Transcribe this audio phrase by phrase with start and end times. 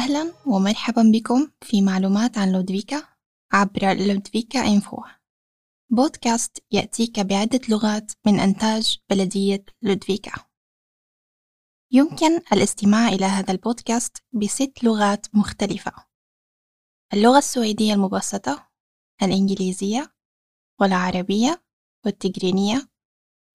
[0.00, 3.02] أهلا ومرحبا بكم في معلومات عن لودفيكا
[3.52, 5.02] عبر لودفيكا إنفو.
[5.90, 10.32] بودكاست يأتيك بعدة لغات من إنتاج بلدية لودفيكا.
[11.92, 15.92] يمكن الاستماع إلى هذا البودكاست بست لغات مختلفة.
[17.12, 18.70] اللغة السويدية المبسطة
[19.22, 20.14] الإنجليزية
[20.80, 21.64] والعربية
[22.04, 22.88] والتجرينية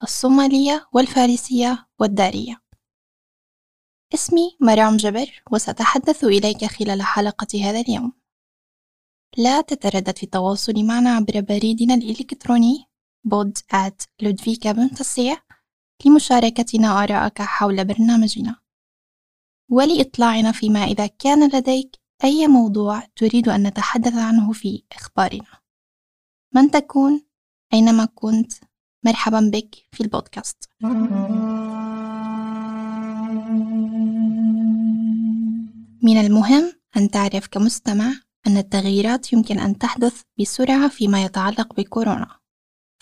[0.04, 2.65] الصومالية والفارسية والدارية.
[4.16, 8.14] اسمي مرام جبر وسأتحدث إليك خلال حلقة هذا اليوم.
[9.38, 12.86] لا تتردد في التواصل معنا عبر بريدنا الإلكتروني
[13.24, 14.08] بود at
[16.06, 18.56] لمشاركتنا آراءك حول برنامجنا.
[19.72, 25.62] ولإطلاعنا فيما إذا كان لديك أي موضوع تريد أن نتحدث عنه في إخبارنا.
[26.56, 27.26] من تكون؟
[27.74, 28.54] أينما كنت؟
[29.06, 30.70] مرحبا بك في البودكاست.
[36.06, 38.14] من المهم أن تعرف كمستمع
[38.48, 42.40] أن التغييرات يمكن أن تحدث بسرعة فيما يتعلق بكورونا.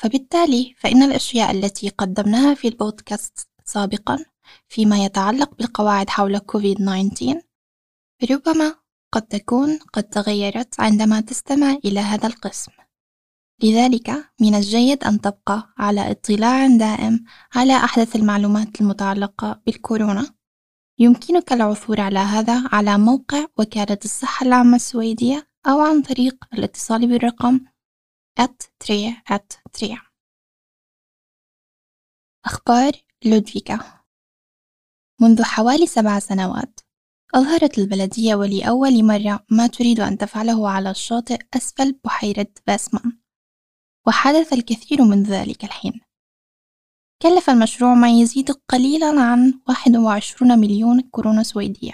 [0.02, 4.26] فبالتالي فإن الأشياء التي قدمناها في البودكاست سابقا
[4.68, 7.42] فيما يتعلق بالقواعد حول كوفيد 19
[8.32, 8.76] ربما
[9.14, 12.72] قد تكون قد تغيرت عندما تستمع إلى هذا القسم.
[13.64, 20.34] لذلك من الجيد أن تبقى على اطلاع دائم على أحدث المعلومات المتعلقة بالكورونا
[21.04, 27.60] يمكنك العثور على هذا على موقع وكالة الصحة العامة السويدية أو عن طريق الاتصال بالرقم
[28.40, 30.02] @3 3
[32.46, 32.92] أخبار
[33.26, 34.04] لودفيكا.
[35.22, 36.80] منذ حوالي سبع سنوات
[37.36, 43.18] أظهرت البلدية ولأول مرة ما تريد أن تفعله على الشاطئ أسفل بحيرة باسمان
[44.08, 46.02] وحدث الكثير من ذلك الحين.
[47.24, 51.94] كلف المشروع ما يزيد قليلا عن 21 مليون كورونا سويدية.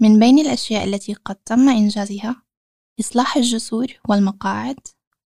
[0.00, 2.42] من بين الأشياء التي قد تم إنجازها
[3.00, 4.80] إصلاح الجسور والمقاعد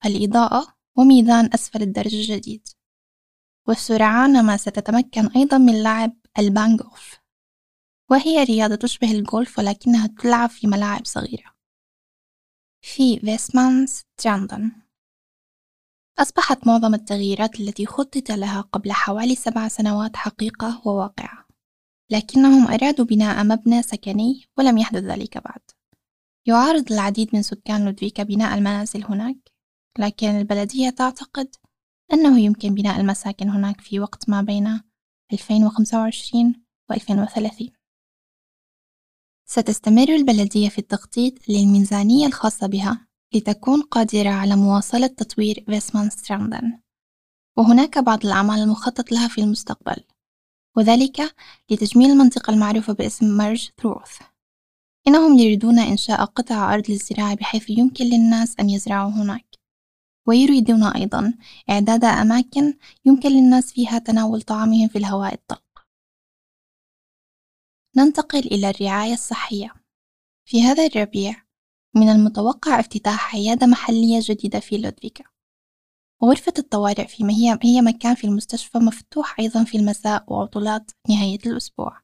[0.07, 2.69] الإضاءة وميدان أسفل الدرج الجديد.
[3.69, 7.21] والسرعان ما ستتمكن أيضا من لعب ال bangolf
[8.11, 11.55] وهي رياضة تشبه الجولف ولكنها تلعب في ملاعب صغيرة.
[12.81, 14.88] في فيسمانس تراندن.
[16.19, 21.47] أصبحت معظم التغييرات التي خطط لها قبل حوالي سبع سنوات حقيقة وواقعة
[22.11, 25.61] لكنهم أرادوا بناء مبنى سكني ولم يحدث ذلك بعد.
[26.47, 29.37] يعارض العديد من سكان لودفيكا بناء المنازل هناك
[29.99, 31.55] لكن البلدية تعتقد
[32.13, 34.81] أنه يمكن بناء المساكن هناك في وقت ما بين
[35.33, 36.55] 2025
[36.91, 37.69] و 2030
[39.49, 46.79] ستستمر البلدية في التخطيط للميزانية الخاصة بها لتكون قادرة على مواصلة تطوير فيسمانستراندن
[47.59, 50.05] وهناك بعض الأعمال المخطط لها في المستقبل
[50.77, 51.35] وذلك
[51.71, 54.19] لتجميل المنطقة المعروفة باسم مارج ثروث
[55.09, 59.47] إنهم يريدون إنشاء قطع أرض للزراعة بحيث يمكن للناس أن يزرعوا هناك.
[60.27, 61.35] ويريدون أيضا
[61.71, 62.75] إعداد أماكن
[63.05, 65.87] يمكن للناس فيها تناول طعامهم في الهواء الطلق.
[67.97, 69.75] ننتقل إلى الرعاية الصحية.
[70.49, 71.48] في هذا الربيع
[71.97, 75.25] من المتوقع افتتاح عيادة محلية جديدة في لودفيكا
[76.25, 82.01] غرفة الطوارئ فيما هي هي مكان في المستشفى مفتوح أيضا في المساء وعطلات نهاية الأسبوع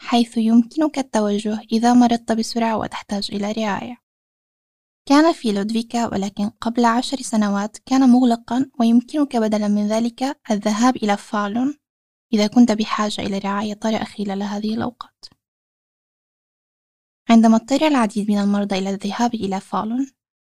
[0.00, 4.04] حيث يمكنك التوجه إذا مرضت بسرعة وتحتاج إلى رعاية
[5.08, 11.16] كان في لودفيكا ولكن قبل عشر سنوات كان مغلقا ويمكنك بدلا من ذلك الذهاب إلى
[11.16, 11.78] فالون
[12.32, 15.24] إذا كنت بحاجة إلى رعاية طارئة خلال هذه الأوقات.
[17.30, 20.10] عندما اضطر العديد من المرضى إلى الذهاب إلى فالون،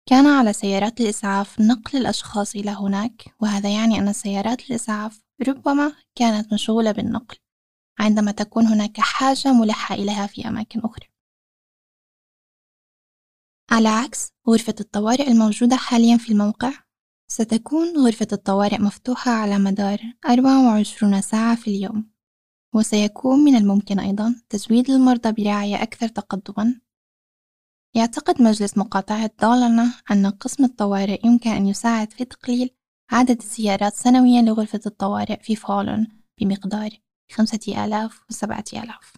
[0.09, 6.53] كان على سيارات الإسعاف نقل الأشخاص إلى هناك، وهذا يعني أن سيارات الإسعاف ربما كانت
[6.53, 7.37] مشغولة بالنقل،
[7.99, 11.07] عندما تكون هناك حاجة ملحة إليها في أماكن أخرى.
[13.71, 16.73] على عكس غرفة الطوارئ الموجودة حاليا في الموقع
[17.31, 19.99] ستكون غرفة الطوارئ مفتوحة على مدار
[20.29, 22.16] 24 ساعة في اليوم
[22.75, 26.81] وسيكون من الممكن أيضا تزويد المرضى برعاية أكثر تقدما.
[27.95, 32.69] يعتقد مجلس مقاطعة دولنا أن قسم الطوارئ يمكن أن يساعد في تقليل
[33.11, 36.07] عدد الزيارات سنويا لغرفة الطوارئ في فولن
[36.39, 36.89] بمقدار
[37.31, 39.13] خمسة آلاف وسبعة آلاف.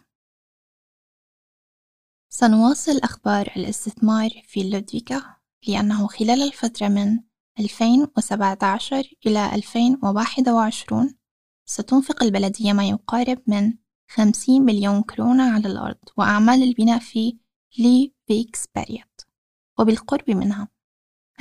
[2.32, 5.36] سنواصل أخبار الاستثمار في لودفيكا
[5.68, 7.20] لأنه خلال الفترة من
[7.60, 11.19] 2017 إلى 2021
[11.70, 13.74] ستنفق البلدية ما يقارب من
[14.12, 17.38] 50 مليون كرونة على الأرض وأعمال البناء في
[17.78, 19.22] لي بيكس باريت
[19.80, 20.68] وبالقرب منها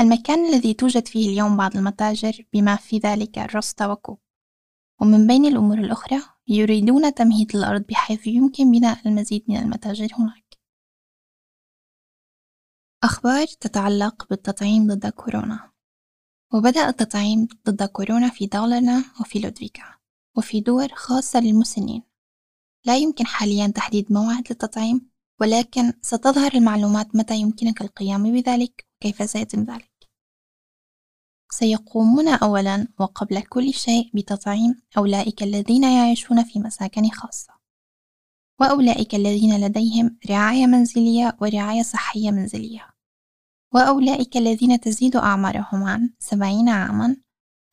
[0.00, 4.18] المكان الذي توجد فيه اليوم بعض المتاجر بما في ذلك روستا وكوب.
[5.00, 10.58] ومن بين الأمور الأخرى يريدون تمهيد الأرض بحيث يمكن بناء المزيد من المتاجر هناك.
[13.04, 15.72] أخبار تتعلق بالتطعيم ضد كورونا.
[16.54, 19.97] وبدأ التطعيم ضد كورونا في دولنا وفي لودفيكا.
[20.36, 22.02] وفي دول خاصة للمسنين.
[22.84, 25.10] لا يمكن حاليا تحديد موعد للتطعيم
[25.40, 29.98] ولكن ستظهر المعلومات متى يمكنك القيام بذلك وكيف سيتم ذلك.
[31.50, 37.58] سيقومون أولا وقبل كل شيء بتطعيم أولئك الذين يعيشون في مساكن خاصة
[38.60, 42.90] وأولئك الذين لديهم رعاية منزلية ورعاية صحية منزلية
[43.74, 47.16] وأولئك الذين تزيد أعمارهم عن سبعين عاما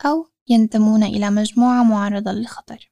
[0.05, 2.91] أو ينتمون إلى مجموعة معرضة للخطر.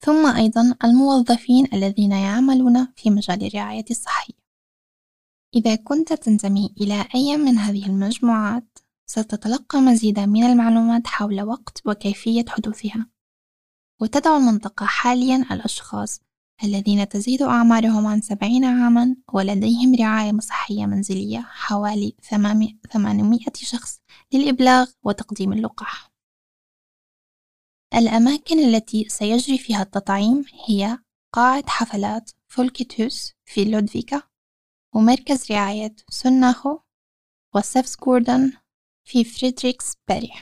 [0.00, 4.44] ثم أيضا الموظفين الذين يعملون في مجال الرعاية الصحية.
[5.54, 12.44] إذا كنت تنتمي إلى أي من هذه المجموعات ستتلقى مزيدا من المعلومات حول وقت وكيفية
[12.48, 13.06] حدوثها
[14.00, 16.20] وتدعو المنطقة حاليا الأشخاص
[16.62, 22.16] الذين تزيد أعمارهم عن سبعين عاما ولديهم رعاية صحية منزلية حوالي
[22.90, 24.00] ثمانمائة شخص
[24.32, 26.10] للإبلاغ وتقديم اللقاح.
[27.94, 30.98] الأماكن التي سيجري فيها التطعيم هي
[31.32, 34.22] قاعة حفلات Folkets Hus في لودفيكا
[34.94, 36.78] ومركز رعاية سناخو
[37.54, 38.52] وسيفسكوردن
[39.04, 40.32] في فريدريكس باري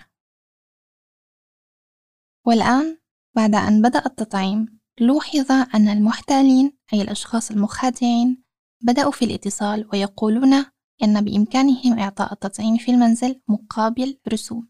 [2.47, 2.99] والآن
[3.37, 8.43] بعد أن بدأ التطعيم لوحظ أن المحتالين أي الأشخاص المخادعين
[8.83, 10.53] بدأوا في الاتصال ويقولون
[11.03, 14.69] إن بإمكانهم إعطاء التطعيم في المنزل مقابل رسوم.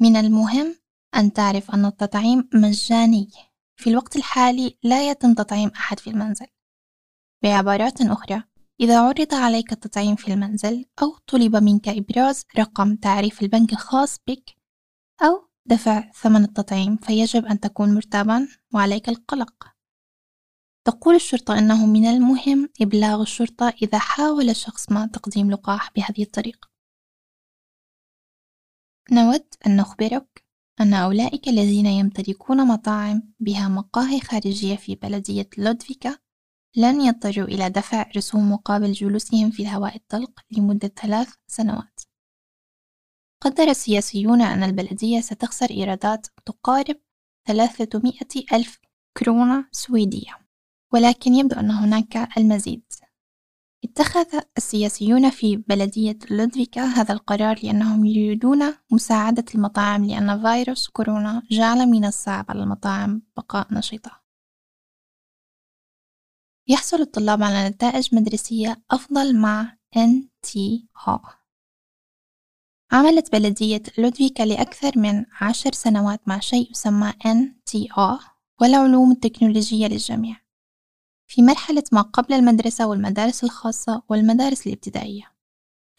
[0.00, 0.76] من المهم
[1.16, 3.28] أن تعرف أن التطعيم مجاني.
[3.76, 6.46] في الوقت الحالي لا يتم تطعيم أحد في المنزل.
[7.42, 8.42] بعبارات أخرى
[8.80, 14.50] إذا عرض عليك التطعيم في المنزل أو طلب منك إبراز رقم تعريف البنك الخاص بك
[15.22, 19.68] أو دفع ثمن التطعيم فيجب أن تكون مرتابا وعليك القلق.
[20.84, 26.68] تقول الشرطة أنه من المهم إبلاغ الشرطة إذا حاول شخص ما تقديم لقاح بهذه الطريقة.
[29.12, 30.44] نود أن نخبرك
[30.80, 36.18] أن أولئك الذين يمتلكون مطاعم بها مقاهي خارجية في بلدية لودفيكا
[36.76, 42.00] لن يضطروا إلى دفع رسوم مقابل جلوسهم في الهواء الطلق لمدة ثلاث سنوات.
[43.40, 46.96] قدر السياسيون أن البلدية ستخسر إيرادات تقارب
[47.46, 48.12] 300
[48.52, 48.78] ألف
[49.16, 50.38] كرونة سويدية
[50.92, 52.82] ولكن يبدو أن هناك المزيد.
[53.84, 61.86] اتخذ السياسيون في بلدية لودفيكا هذا القرار لأنهم يريدون مساعدة المطاعم لأن فيروس كورونا جعل
[61.86, 64.20] من الصعب على المطاعم بقاء نشيطة
[66.68, 70.84] يحصل الطلاب على نتائج مدرسية أفضل مع NTA
[72.92, 78.20] عملت بلدية لودفيكا لأكثر من عشر سنوات مع شيء يسمى NTA
[78.60, 80.36] والعلوم التكنولوجية للجميع.
[81.26, 85.32] في مرحلة ما قبل المدرسة والمدارس الخاصة والمدارس الابتدائية.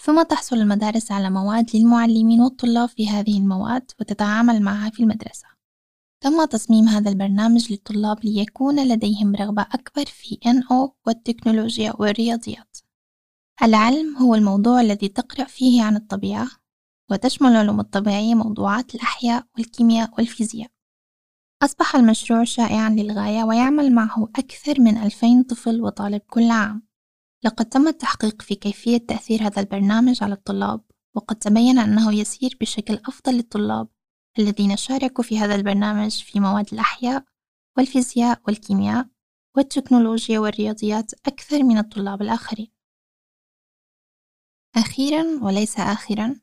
[0.03, 5.47] ثم تحصل المدارس على مواد للمعلمين والطلاب في هذه المواد وتتعامل معها في المدرسة.
[6.23, 12.77] تم تصميم هذا البرنامج للطلاب ليكون لديهم رغبة أكبر في NO والتكنولوجيا والرياضيات.
[13.63, 16.60] العلم هو الموضوع الذي تقرأ فيه عن الطبيعة
[17.11, 20.69] وتشمل العلوم الطبيعية موضوعات الأحياء والكيمياء والفيزياء.
[21.63, 26.91] أصبح المشروع شائعا للغاية ويعمل معه أكثر من ألفين طفل وطالب كل عام.
[27.43, 30.81] لقد تم التحقيق في كيفية تأثير هذا البرنامج على الطلاب
[31.15, 33.87] وقد تبين أنه يسير بشكل أفضل للطلاب
[34.39, 37.23] الذين شاركوا في هذا البرنامج في مواد الأحياء
[37.77, 39.07] والفيزياء والكيمياء
[39.57, 42.71] والتكنولوجيا والرياضيات أكثر من الطلاب الآخرين.
[44.75, 46.41] أخيرا وليس آخرا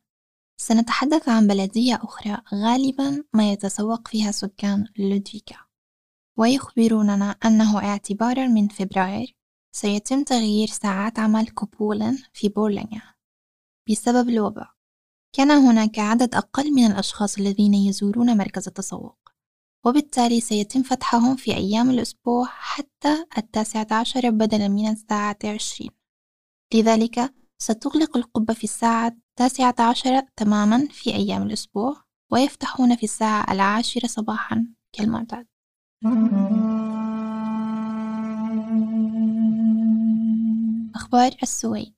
[0.61, 5.57] سنتحدث عن بلدية أخرى غالبا ما يتسوق فيها سكان لودفيكا
[6.38, 9.37] ويخبروننا أنه اعتبارا من فبراير
[9.73, 13.03] سيتم تغيير ساعات عمل كوبولن في بورلينيا
[13.91, 14.71] بسبب الوباء.
[15.33, 19.19] كان هناك عدد أقل من الأشخاص الذين يزورون مركز التسوق
[19.87, 25.91] وبالتالي سيتم فتحهم في أيام الأسبوع حتى التاسعة عشر بدلا من الساعة عشرين.
[26.75, 31.97] لذلك ستغلق القبة في الساعة التاسعة عشر تماما في أيام الأسبوع
[32.33, 35.47] ويفتحون في الساعة العاشرة صباحا كالمعتاد.
[40.95, 41.95] أخبار السويد.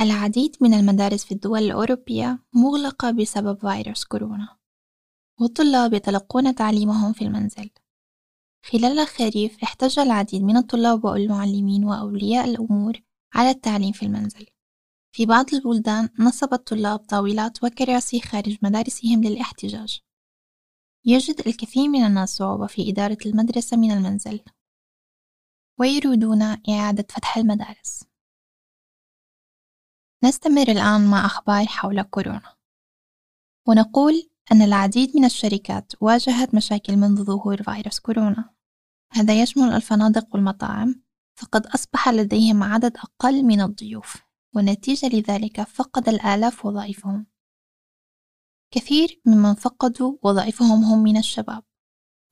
[0.00, 4.58] العديد من المدارس في الدول الأوروبية مغلقة بسبب فيروس كورونا
[5.40, 7.70] والطلاب يتلقون تعليمهم في المنزل.
[8.66, 12.92] خلال الخريف احتج العديد من الطلاب والمعلمين وأولياء الأمور
[13.34, 14.46] على التعليم في المنزل.
[15.14, 20.00] في بعض البلدان نصب الطلاب طاولات وكراسي خارج مدارسهم للاحتجاج.
[21.04, 24.40] يجد الكثير من الناس صعوبة في إدارة المدرسة من المنزل.
[25.80, 28.04] ويريدون إعادة فتح المدارس.
[30.24, 32.56] نستمر الآن مع أخبار حول كورونا.
[33.68, 38.54] ونقول أن العديد من الشركات واجهت مشاكل منذ ظهور فيروس كورونا.
[39.12, 41.02] هذا يشمل الفنادق والمطاعم
[41.34, 44.16] فقد أصبح لديهم عدد أقل من الضيوف
[44.54, 47.26] ونتيجة لذلك فقد الآلاف وظائفهم
[48.74, 51.62] كثير ممن فقدوا وظائفهم هم من الشباب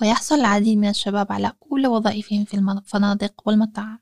[0.01, 3.99] ويحصل العديد من الشباب على أولى وظائفهم في الفنادق والمطاعم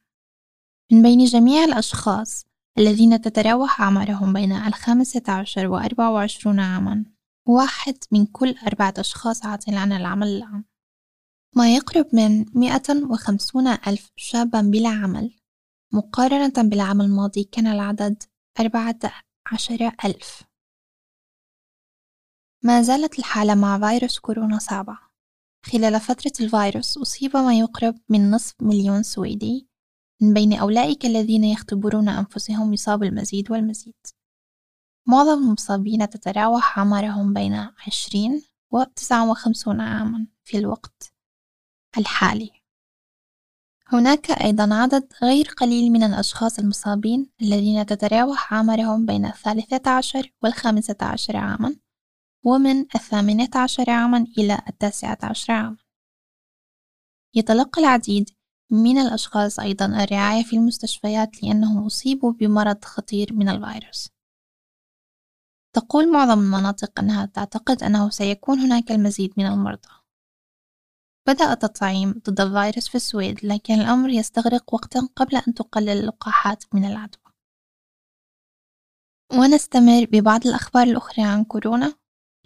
[0.92, 2.44] من بين جميع الأشخاص
[2.78, 7.04] الذين تتراوح أعمارهم بين الخامسة عشر وأربعة وعشرون عاما
[7.46, 10.64] واحد من كل أربعة أشخاص عاطل عن العمل الآن
[11.56, 15.34] ما يقرب من مئة وخمسون ألف شابا بلا عمل
[15.92, 18.22] مقارنة بالعام الماضي كان العدد
[18.60, 18.98] أربعة
[19.52, 20.42] عشر ألف.
[22.62, 24.98] ما زالت الحالة مع فيروس كورونا صعبة.
[25.66, 29.68] خلال فترة الفيروس أصيب ما يقرب من نصف مليون سويدي
[30.20, 34.06] من بين أولئك الذين يختبرون أنفسهم يصاب المزيد والمزيد.
[35.06, 37.54] معظم المصابين تتراوح أعمارهم بين
[37.86, 41.17] عشرين وتسعة وخمسون عاما في الوقت.
[41.98, 42.50] الحالي.
[43.92, 50.96] هناك أيضا عدد غير قليل من الأشخاص المصابين الذين تتراوح أعمارهم بين الثالثة عشر والخامسة
[51.02, 51.76] عشر عاما
[52.44, 55.76] ومن الثامنة عشر عاما إلى التاسعة عشر عاما.
[57.34, 58.30] يتلقى العديد
[58.70, 64.08] من الأشخاص أيضا الرعاية في المستشفيات لأنهم أصيبوا بمرض خطير من الفيروس.
[65.72, 69.88] تقول معظم المناطق أنها تعتقد أنه سيكون هناك المزيد من المرضى.
[71.28, 76.84] بدأ التطعيم ضد الفيروس في السويد لكن الأمر يستغرق وقتا قبل أن تقلل اللقاحات من
[76.84, 77.32] العدوى.
[79.32, 81.94] ونستمر ببعض الأخبار الأخرى عن كورونا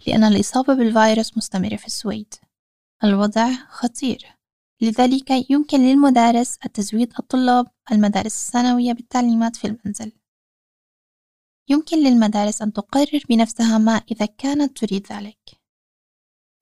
[0.07, 2.33] لأن الإصابة بالفيروس مستمرة في السويد.
[3.03, 4.37] الوضع خطير
[4.81, 10.11] لذلك يمكن للمدارس التزويد الطلاب المدارس الثانوية بالتعليمات في المنزل.
[11.69, 15.62] يمكن للمدارس أن تقرر بنفسها ما إذا كانت تريد ذلك.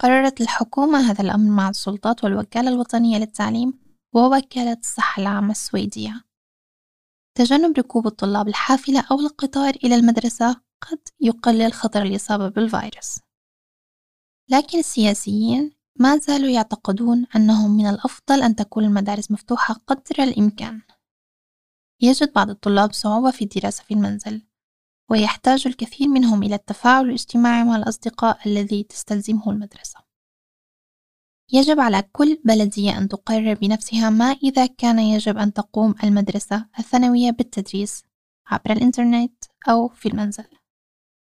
[0.02, 3.80] قررت الحكومة هذا الأمر مع السلطات والوكالة الوطنية للتعليم
[4.16, 6.24] ووكالة الصحة العامة السويدية.
[7.38, 13.20] تجنب ركوب الطلاب الحافلة أو القطار إلى المدرسة قد يقلل خطر الإصابة بالفيروس.
[14.50, 20.82] لكن السياسيين ما زالوا يعتقدون أنه من الأفضل أن تكون المدارس مفتوحة قدر الإمكان.
[22.02, 24.42] يجد بعض الطلاب صعوبة في الدراسة في المنزل.
[25.12, 30.00] ويحتاج الكثير منهم إلى التفاعل الاجتماعي مع الأصدقاء الذي تستلزمه المدرسة.
[31.54, 37.32] يجب على كل بلدية أن تقرر بنفسها ما إذا كان يجب أن تقوم المدرسة الثانوية
[37.32, 38.04] بالتدريس
[38.48, 40.48] عبر الإنترنت أو في المنزل.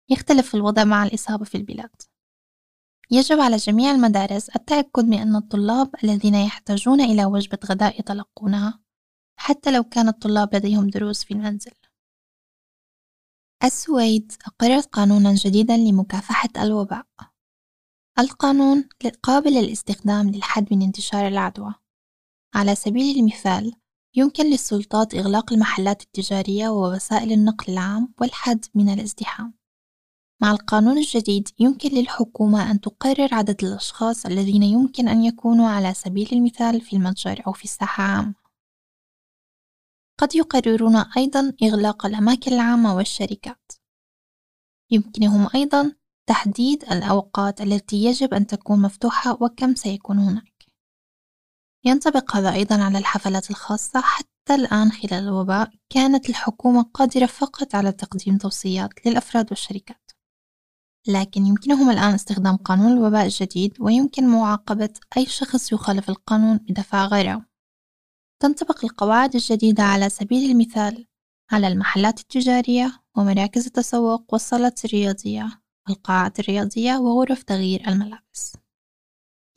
[0.09, 2.01] يختلف الوضع مع الإصابة في البلاد.
[3.11, 8.79] يجب على جميع المدارس التأكد من أن الطلاب الذين يحتاجون إلى وجبة غداء يتلقونها
[9.39, 11.82] حتى لو كان الطلاب لديهم دروس في المنزل.
[13.63, 17.05] السويد أقرت قانونا جديدا لمكافحة الوباء.
[18.19, 18.89] القانون
[19.23, 21.73] قابل للاستخدام للحد من انتشار العدوى.
[22.55, 23.73] على سبيل المثال
[24.15, 29.53] يمكن للسلطات إغلاق المحلات التجارية ووسائل النقل العام والحد من الازدحام.
[30.41, 36.29] مع القانون الجديد يمكن للحكومة أن تقرر عدد الأشخاص الذين يمكن أن يكونوا على سبيل
[36.31, 38.42] المثال في المتجر أو في الساحة عامة
[40.23, 43.71] قد يقررون أيضا إغلاق الأماكن العامة والشركات.
[44.91, 45.95] يمكنهم أيضا
[46.29, 50.65] تحديد الأوقات التي يجب أن تكون مفتوحة وكم سيكون هناك.
[51.85, 57.91] ينطبق هذا أيضا على الحفلات الخاصة حتى الآن خلال الوباء كانت الحكومة قادرة فقط على
[57.91, 60.11] تقديم توصيات للأفراد والشركات.
[61.07, 67.52] لكن يمكنهم الآن استخدام قانون الوباء الجديد ويمكن معاقبة أي شخص يخالف القانون بدفع غرامة
[68.43, 71.07] تنطبق القواعد الجديدة على سبيل المثال
[71.51, 78.57] على المحلات التجارية ومراكز التسوق والصالات الرياضية والقاعات الرياضية وغرف تغيير الملابس.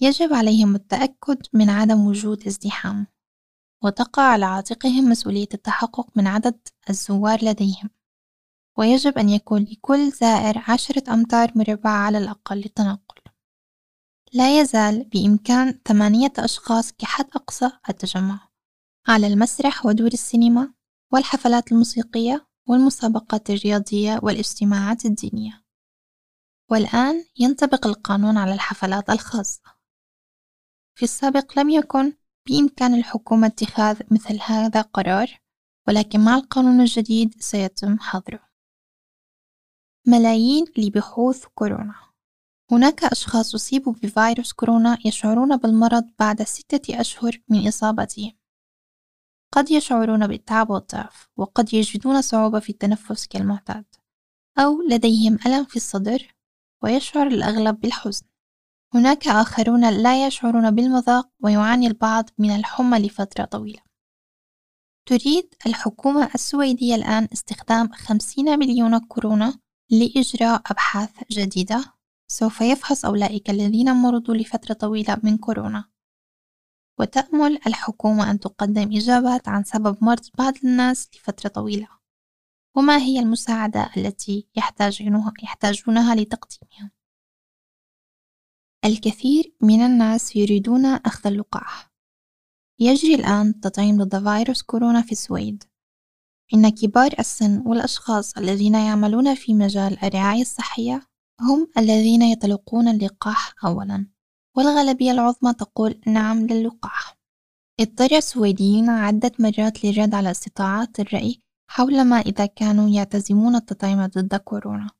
[0.00, 3.06] يجب عليهم التأكد من عدم وجود ازدحام
[3.84, 7.90] وتقع على عاتقهم مسؤولية التحقق من عدد الزوار لديهم.
[8.78, 13.22] ويجب أن يكون لكل زائر عشرة أمتار مربعة على الأقل للتنقل.
[14.32, 18.45] لا يزال بإمكان ثمانية أشخاص كحد أقصى التجمع.
[19.08, 20.74] على المسرح ودور السينما
[21.12, 25.64] والحفلات الموسيقية والمسابقات الرياضية والاجتماعات الدينية.
[26.70, 29.62] والآن ينطبق القانون على الحفلات الخاصة.
[30.94, 32.12] في السابق لم يكن
[32.48, 35.40] بإمكان الحكومة اتخاذ مثل هذا قرار
[35.88, 38.48] ولكن مع القانون الجديد سيتم حظره.
[40.06, 41.94] ملايين لبحوث كورونا.
[42.72, 48.32] هناك أشخاص أصيبوا بفيروس كورونا يشعرون بالمرض بعد ستة أشهر من إصابتهم.
[49.56, 53.84] قد يشعرون بالتعب والضعف وقد يجدون صعوبة في التنفس كالمعتاد
[54.58, 56.34] أو لديهم ألم في الصدر
[56.82, 58.26] ويشعر الأغلب بالحزن.
[58.94, 63.80] هناك آخرون لا يشعرون بالمذاق ويعاني البعض من الحمى لفترة طويلة.
[65.06, 69.58] تريد الحكومة السويدية الآن استخدام 50 مليون كورونا
[69.90, 71.84] لإجراء أبحاث جديدة
[72.30, 75.95] سوف يفحص أولئك الذين مرضوا لفترة طويلة من كورونا.
[76.98, 81.88] وتأمل الحكومة أن تقدم إجابات عن سبب مرض بعض الناس لفترة طويلة.
[82.76, 86.90] وما هي المساعدة التي يحتاجونها, يحتاجونها لتقديمها؟
[88.84, 91.92] الكثير من الناس يريدون أخذ اللقاح.
[92.78, 95.64] يجري الآن تطعيم ضد فيروس كورونا في السويد.
[96.54, 101.06] إن كبار السن والأشخاص الذين يعملون في مجال الرعاية الصحية
[101.40, 104.06] هم الذين يتلقون اللقاح أولا.
[104.56, 107.16] والغالبية العظمى تقول نعم للقاح
[107.80, 114.36] اضطر السويديون عدة مرات للرد على استطاعات الرأي حول ما إذا كانوا يعتزمون التطعيم ضد
[114.36, 114.90] كورونا.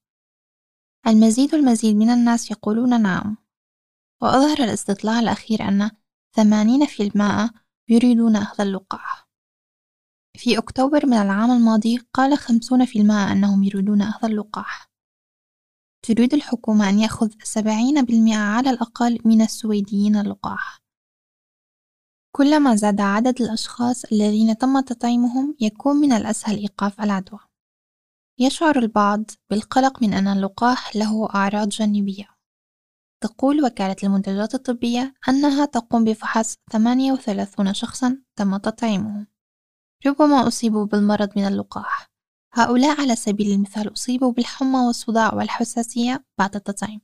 [1.06, 3.36] المزيد والمزيد من الناس يقولون نعم.
[4.22, 5.90] وأظهر الاستطلاع الأخير أن
[6.40, 7.50] 80%
[7.88, 9.28] يريدون أخذ اللقاح
[10.38, 12.42] في أكتوبر من العام الماضي قال 50%
[13.32, 14.90] أنهم يريدون أخذ اللقاح
[16.06, 20.86] تريد الحكومة أن يأخذ سبعين بالمئة على الأقل من السويديين اللقاح
[22.36, 27.38] كلما زاد عدد الأشخاص الذين تم تطعيمهم يكون من الأسهل إيقاف العدوى.
[28.38, 32.28] يشعر البعض بالقلق من أن اللقاح له أعراض جانبية.
[33.22, 39.26] تقول وكالة المنتجات الطبية أنها تقوم بفحص 38 شخصا تم تطعيمهم.
[40.06, 42.15] ربما أصيبوا بالمرض من اللقاح.
[42.58, 47.00] هؤلاء على سبيل المثال أصيبوا بالحمى والصداع والحساسية بعد التطعيم.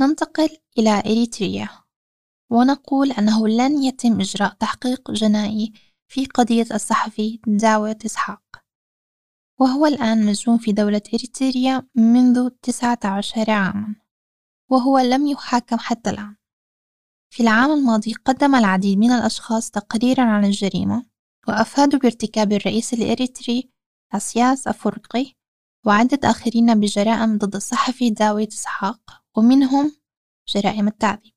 [0.00, 1.68] ننتقل إلى إريتريا
[2.50, 5.72] ونقول أنه لن يتم إجراء تحقيق جنائي
[6.06, 8.42] في قضية الصحفي داوود إسحاق
[9.60, 13.94] وهو الآن مسجون في دولة إريتريا منذ 19 عاما
[14.70, 16.36] وهو لم يحاكم حتى الآن.
[17.30, 21.07] في العام الماضي قدم العديد من الأشخاص تقريرا عن الجريمة
[21.48, 23.70] وأفادوا بارتكاب الرئيس الإريتري
[24.14, 25.32] أسياس أفرقي
[25.86, 29.92] وعدة آخرين بجرائم ضد الصحفي داويد إسحاق ومنهم
[30.48, 31.32] جرائم التعذيب.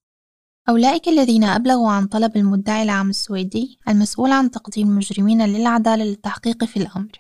[0.70, 6.78] أولئك الذين أبلغوا عن طلب المدعي العام السويدي المسؤول عن تقديم المجرمين للعدالة للتحقيق في
[6.78, 7.12] الأمر.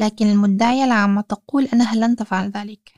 [0.00, 2.92] لكن المدعية العامة تقول أنها لن تفعل ذلك.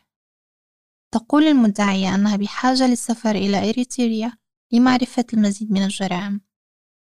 [1.15, 4.33] تقول المدعية أنها بحاجة للسفر إلى إريتريا
[4.73, 6.50] لمعرفة المزيد من الجرائم.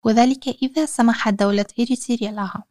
[0.05, 2.63] وذلك إذا سمحت دولة إريتريا لها.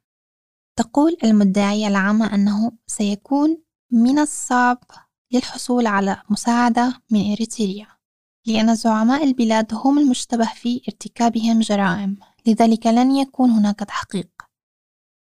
[0.76, 3.62] تقول المدعية العامة أنه سيكون
[3.92, 4.84] من الصعب
[5.32, 7.98] للحصول على مساعدة من إريتريا
[8.46, 12.16] لأن زعماء البلاد هم المشتبه في ارتكابهم جرائم.
[12.46, 14.30] لذلك لن يكون هناك تحقيق.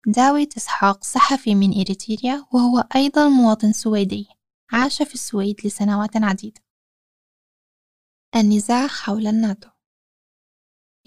[0.06, 4.28] داويد إسحاق صحفي من إريتريا وهو أيضا مواطن سويدي
[4.72, 6.60] عاش في السويد لسنوات عديدة.
[8.36, 9.68] النزاع حول الناتو.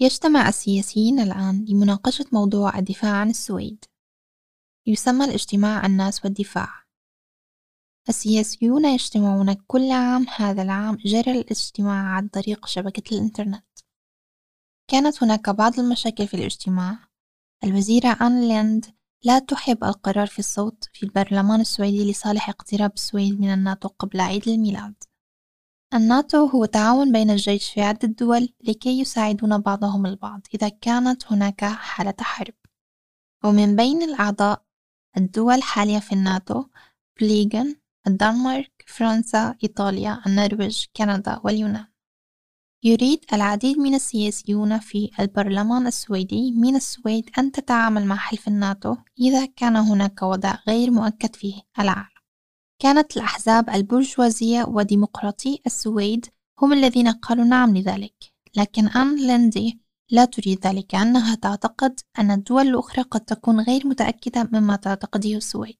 [0.00, 3.84] يجتمع السياسيين الآن لمناقشة موضوع الدفاع عن السويد.
[4.86, 6.68] يسمى الاجتماع الناس والدفاع.
[8.08, 13.64] السياسيون يجتمعون كل عام هذا العام جرى الاجتماع عن طريق شبكة الإنترنت.
[14.90, 17.08] كانت هناك بعض المشاكل في الاجتماع.
[17.64, 18.86] الوزيرة آن ليند
[19.24, 24.48] لا تحب القرار في الصوت في البرلمان السويدي لصالح اقتراب السويد من الناتو قبل عيد
[24.48, 24.94] الميلاد.
[25.94, 31.64] الناتو هو تعاون بين الجيش في عدة دول لكي يساعدون بعضهم البعض إذا كانت هناك
[31.64, 32.54] حالة حرب.
[33.44, 34.62] ومن بين الأعضاء
[35.16, 36.64] الدول حاليا في الناتو
[37.20, 41.86] بليغن الدنمارك فرنسا إيطاليا النرويج كندا واليونان.
[42.84, 49.46] يريد العديد من السياسيون في البرلمان السويدي من السويد أن تتعامل مع حلف الناتو إذا
[49.46, 52.15] كان هناك وضع غير مؤكد فيه العالم.
[52.78, 56.26] كانت الأحزاب البرجوازية وديمقراطي السويد
[56.62, 58.32] هم الذين قالوا نعم لذلك.
[58.56, 64.48] لكن أن ليندي لا تريد ذلك أنها تعتقد أن الدول الأخرى قد تكون غير متأكدة
[64.52, 65.78] مما تعتقده السويد.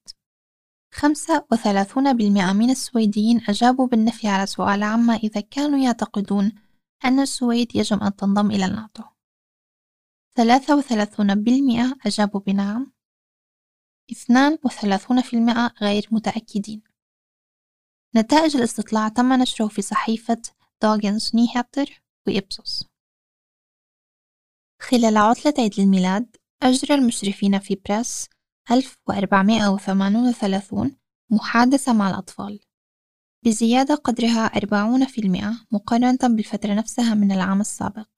[0.95, 6.53] 35% من السويديين أجابوا بالنفي على سؤال عما إذا كانوا يعتقدون
[7.05, 9.03] أن السويد يجب أن تنضم إلى الناتو.
[10.39, 12.96] 33% أجابوا بنعم.
[14.13, 16.83] 32% غير متأكدين.
[18.17, 20.43] نتائج الاستطلاع تم نشره في صحيفة
[20.83, 22.85] دوغنز نيهاتر وإبسوس
[24.83, 28.29] خلال عطلة عيد الميلاد أجرى المشرفين في بريس
[28.71, 30.97] 1438
[31.31, 32.61] محادثة مع الأطفال.
[33.45, 38.09] بزيادة قدرها أربعون في المئة مقارنة بالفترة نفسها من العام السابق.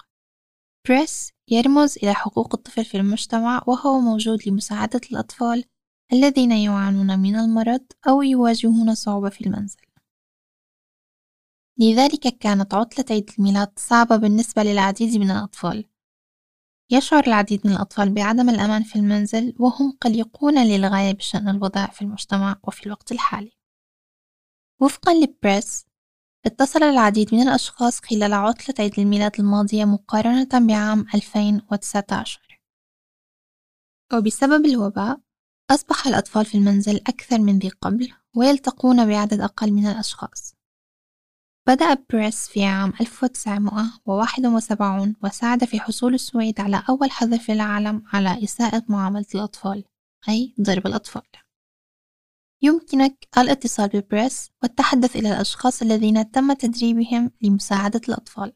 [0.88, 5.64] بريس يرمز إلى حقوق الطفل في المجتمع وهو موجود لمساعدة الأطفال
[6.12, 9.80] الذين يعانون من المرض أو يواجهون صعوبة في المنزل.
[11.78, 15.84] لذلك كانت عطلة عيد الميلاد صعبة بالنسبة للعديد من الأطفال.
[16.90, 22.60] يشعر العديد من الأطفال بعدم الأمان في المنزل وهم قلقون للغاية بشأن الوضع في المجتمع
[22.64, 23.52] وفي الوقت الحالي.
[24.80, 25.86] وفقا لبريس
[26.46, 32.60] اتصل العديد من الأشخاص خلال عطلة عيد الميلاد الماضية مقارنة بعام 2019
[34.12, 35.20] وبسبب الوباء
[35.70, 40.54] أصبح الأطفال في المنزل أكثر من ذي قبل ويلتقون بعدد أقل من الأشخاص.
[41.66, 48.44] بدأ بريس في عام 1971 وساعد في حصول السويد على أول حظر في العالم على
[48.44, 49.84] إساءة معاملة الأطفال
[50.28, 51.22] أي ضرب الأطفال.
[52.62, 58.52] يمكنك الاتصال ببريس والتحدث إلى الأشخاص الذين تم تدريبهم لمساعدة الأطفال.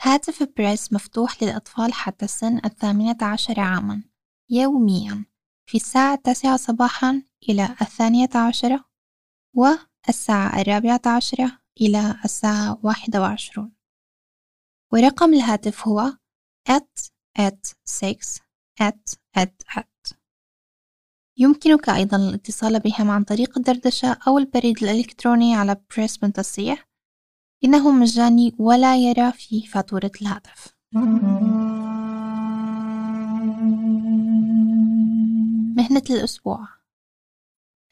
[0.00, 4.02] هاتف بريس مفتوح للأطفال حتى سن الثامنة عشر عاما
[4.50, 5.24] يوميا.
[5.68, 8.84] في الساعة التاسعة صباحا إلى الثانية عشرة
[9.54, 13.72] والساعة الرابعة عشرة إلى الساعة واحدة وعشرون.
[14.92, 16.12] ورقم الهاتف هو
[16.70, 18.40] at at six
[18.82, 20.14] at at at.
[21.36, 26.88] يمكنك أيضا الاتصال بهم عن طريق الدردشة أو البريد الإلكتروني على بريس من تصريح
[27.64, 30.76] إنه مجاني ولا يرى في فاتورة الهاتف.
[35.88, 36.68] مهنة الأسبوع.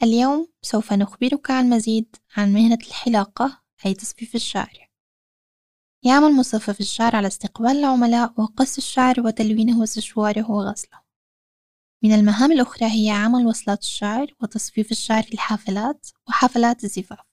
[0.02, 4.90] اليوم سوف نخبرك عن مزيد عن مهنة الحلاقة أي تصفيف الشعر.
[6.04, 11.02] يعمل مصفف الشعر على استقبال العملاء وقص الشعر وتلوينه واستشواره وغسله.
[12.04, 17.26] من المهام الأخرى هي عمل وصلات الشعر وتصفيف الشعر في الحافلات وحفلات الزفاف.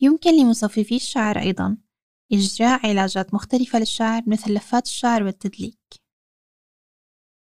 [0.00, 1.78] يمكن لمصففي الشعر أيضا
[2.32, 6.05] إجراء علاجات مختلفة للشعر مثل لفات الشعر والتدليك.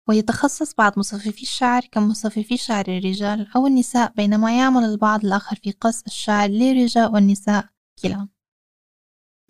[0.10, 6.04] ويتخصص بعض مصففي الشعر كمصففي شعر الرجال أو النساء بينما يعمل البعض الآخر في قص
[6.04, 7.70] الشعر للرجال والنساء
[8.04, 8.28] كلا.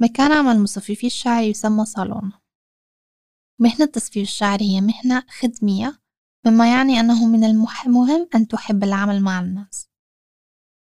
[0.02, 2.32] مكان عمل مصففي الشعر يسمى صالون.
[3.60, 6.02] مهنة تصفيف الشعر هي مهنة خدمية
[6.46, 9.90] مما يعني أنه من المهم أن تحب العمل مع الناس.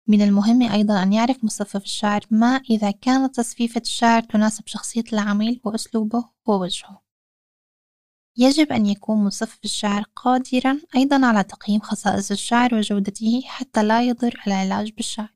[0.09, 5.61] من المهم أيضا أن يعرف مصفف الشعر ما إذا كانت تصفيفة الشعر تناسب شخصية العميل
[5.65, 7.06] وأسلوبه ووجهه.
[8.39, 14.43] يجب أن يكون مصفف الشعر قادرا أيضا على تقييم خصائص الشعر وجودته حتى لا يضر
[14.47, 15.35] العلاج بالشعر.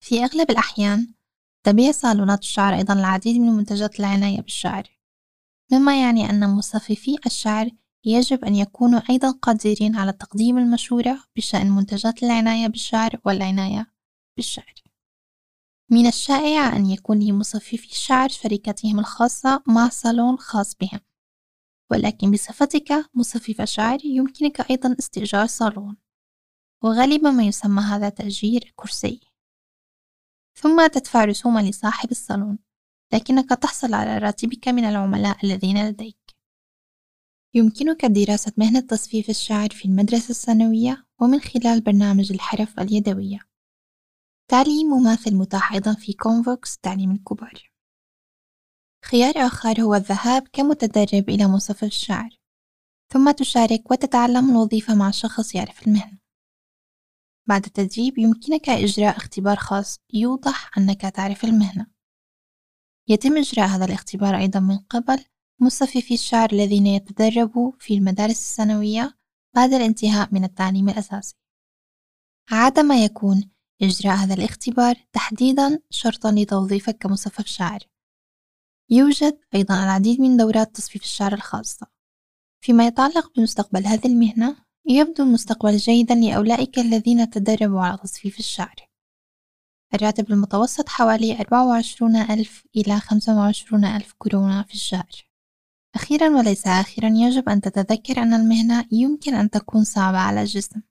[0.00, 1.14] في أغلب الأحيان
[1.64, 4.82] تبيع صالونات الشعر أيضا العديد من منتجات العناية بالشعر
[5.72, 7.70] مما يعني أن مصففي الشعر
[8.04, 13.92] يجب أن يكونوا أيضا قادرين على تقديم المشورة بشأن منتجات العناية بالشعر والعناية
[14.36, 14.74] بالشعر.
[15.90, 21.00] من الشائع أن يكون لمصففي الشعر شركتهم الخاصة مع صالون خاص بهم.
[21.90, 25.96] ولكن بصفتك مصفف شعر يمكنك أيضا استئجار صالون.
[26.84, 29.20] وغالبا ما يسمى هذا تأجير كرسي.
[30.54, 32.58] ثم تدفع رسوما لصاحب الصالون
[33.12, 36.36] لكنك تحصل على راتبك من العملاء الذين لديك.
[37.54, 43.38] يمكنك دراسة مهنة تصفيف الشعر في المدرسة الثانوية ومن خلال برنامج الحرف اليدوية.
[44.50, 47.69] تعليم مماثل متاح أيضا في كونفوكس تعليم الكبار
[49.04, 52.40] خيار آخر هو الذهاب كمتدرب إلى مصفف الشعر
[53.12, 56.18] ثم تشارك وتتعلم الوظيفة مع شخص يعرف المهنة.
[57.48, 61.86] بعد التدريب يمكنك إجراء اختبار خاص يوضح أنك تعرف المهنة.
[63.08, 65.24] يتم إجراء هذا الاختبار أيضا من قبل
[65.60, 69.18] مصففي الشعر الذين يتدربوا في المدارس الثانوية
[69.56, 71.34] بعد الانتهاء من التعليم الأساسي.
[72.50, 73.50] عادة ما يكون
[73.82, 77.89] إجراء هذا الاختبار تحديدا شرطا لتوظيفك كمصفف شعر.
[78.92, 81.86] يوجد أيضا العديد من دورات تصفيف الشعر الخاصة.
[82.64, 88.74] فيما يتعلق بمستقبل هذه المهنة يبدو المستقبل جيدا لأولئك الذين تدربوا على تصفيف الشعر.
[89.94, 95.30] الراتب المتوسط حوالي أربعة وعشرون ألف إلى خمسة وعشرون ألف كورونا في الشهر.
[95.94, 100.82] أخيرا وليس آخرا يجب أن تتذكر أن المهنة يمكن أن تكون صعبة على الجسم.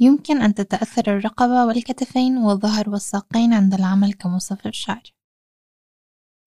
[0.00, 5.17] يمكن أن تتأثر الرقبة والكتفين والظهر والساقين عند العمل كمصفف شعر.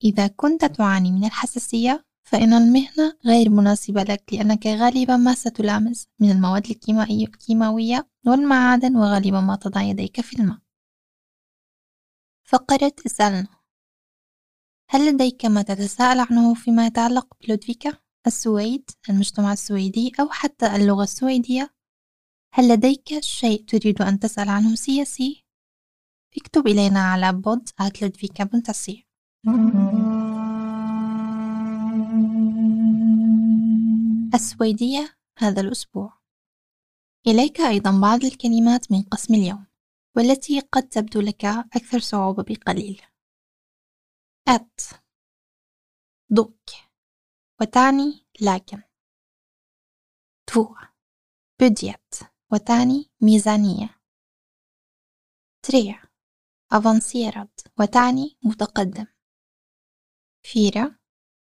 [0.03, 6.31] إذا كنت تعاني من الحساسية فإن المهنة غير مناسبة لك لأنك غالبا ما ستلامس من
[6.31, 6.65] المواد
[7.09, 10.57] الكيماوية والمعادن وغالبا ما تضع يديك في الماء.
[12.43, 13.47] فقرة اسألنا
[14.89, 21.75] هل لديك ما تتساءل عنه فيما يتعلق بلودفيكا السويد المجتمع السويدي أو حتى اللغة السويدية؟
[22.53, 25.45] هل لديك شيء تريد أن تسأل عنه سياسي؟
[26.37, 27.69] اكتب إلينا على بود
[34.33, 36.21] السويدية هذا الأسبوع.
[37.27, 39.67] إليك أيضا بعض الكلمات من قسم اليوم
[40.17, 43.01] والتي قد تبدو لك أكثر صعوبة بقليل.
[44.47, 44.81] ett.
[46.29, 46.69] dock
[47.61, 48.81] وتعني لكن.
[50.47, 50.75] två.
[51.59, 52.15] budget
[52.51, 54.01] وتعني ميزانية.
[55.63, 55.99] tre.
[56.71, 57.49] avancerad
[57.79, 59.05] وتعني متقدم.
[60.45, 60.99] fyra.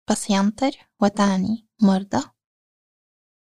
[0.09, 2.31] patienter وتعني مرضى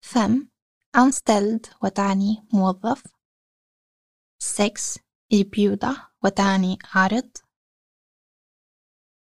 [0.04, 0.48] fem
[0.96, 3.02] أنستلد وتعني موظف
[4.42, 4.98] سكس
[5.34, 7.30] erbjuda وتعني عرض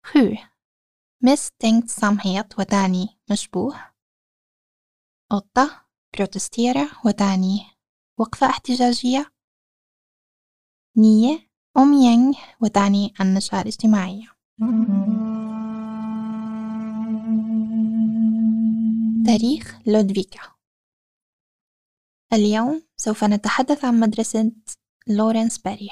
[0.06, 0.34] خو
[1.26, 3.94] misstänksamhet وتعني مشبوه
[5.34, 5.84] åtta.
[6.16, 7.60] Protestera وتعني
[8.20, 9.32] وقفة احتجاجية
[10.96, 14.26] نية أوميانغ وتعني النشأة الاجتماعية
[19.26, 20.40] تاريخ لودفيكا
[22.32, 24.52] اليوم سوف نتحدث عن مدرسة
[25.08, 25.88] لورنس باري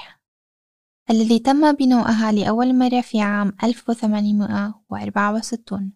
[1.09, 5.93] الذي تم بناؤها لأول مرة في عام 1864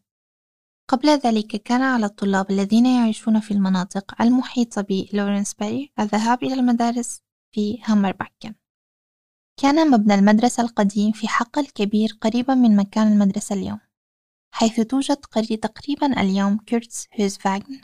[0.87, 7.21] قبل ذلك كان على الطلاب الذين يعيشون في المناطق المحيطة بلورنس باري الذهاب إلى المدارس
[7.55, 8.55] في هامرباكن
[9.61, 13.86] كان مبنى المدرسة القديم في حقل كبير قريبا من مكان المدرسة اليوم.
[14.59, 17.81] حيث توجد قرية تقريبا اليوم كيرتس هوزفاغن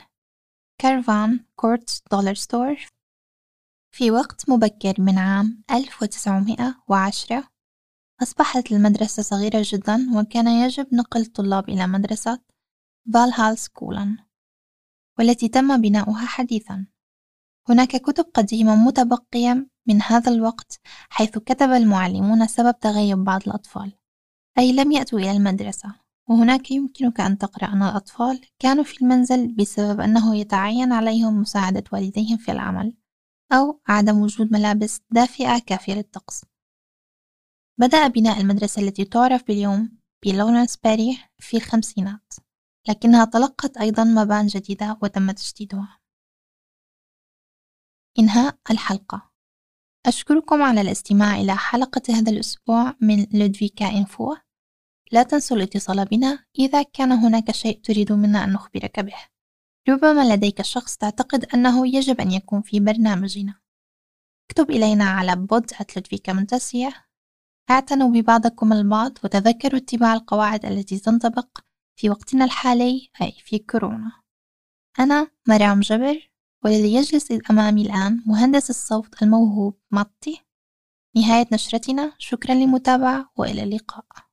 [0.80, 2.76] كارفان كورتس دولار ستور.
[3.94, 7.48] في وقت مبكر من عام 1910
[8.22, 12.40] أصبحت المدرسة صغيرة جدا وكان يجب نقل الطلاب إلى مدرسة
[13.14, 14.18] فالهال سكولان
[15.18, 16.86] والتي تم بناؤها حديثا.
[17.68, 23.92] هناك كتب قديمة متبقية من هذا الوقت حيث كتب المعلمون سبب تغيب بعض الأطفال
[24.58, 26.03] أي لم يأتوا إلى المدرسة.
[26.28, 32.36] وهناك يمكنك أن تقرأ أن الأطفال كانوا في المنزل بسبب أنه يتعين عليهم مساعدة والديهم
[32.36, 32.96] في العمل
[33.52, 36.44] أو عدم وجود ملابس دافئة كافية للطقس.
[37.80, 42.34] بدأ بناء المدرسة التي تعرف باليوم بلورنس باري في الخمسينات
[42.88, 46.00] لكنها تلقت أيضا مبان جديدة وتم تجديدها.
[48.18, 49.30] إنهاء الحلقة.
[50.06, 54.34] أشكركم على الاستماع إلى حلقة هذا الأسبوع من لودفيكا إنفو.
[55.14, 59.16] لا تنسوا الاتصال بنا إذا كان هناك شيء تريد منا أن نخبرك به.
[59.88, 63.60] ربما لديك شخص تعتقد أنه يجب أن يكون في برنامجنا.
[64.50, 65.70] اكتب إلينا على بود
[67.70, 71.58] اعتنوا ببعضكم البعض وتذكروا اتباع القواعد التي تنطبق
[71.96, 74.12] في وقتنا الحالي أي في كورونا.
[74.98, 76.30] أنا مريم جبر
[76.64, 80.40] والذي يجلس أمامي الآن مهندس الصوت الموهوب مطي.
[81.16, 84.23] نهاية نشرتنا شكرا للمتابعة وإلى اللقاء.